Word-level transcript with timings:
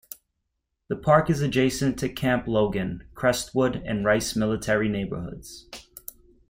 The 0.87 0.95
park 0.95 1.29
is 1.29 1.41
adjacent 1.41 1.99
to 1.99 2.07
the 2.07 2.13
Camp 2.15 2.47
Logan, 2.47 3.03
Crestwood, 3.13 3.83
and 3.85 4.03
Rice 4.03 4.35
Military 4.35 4.89
neighborhoods. 4.89 5.67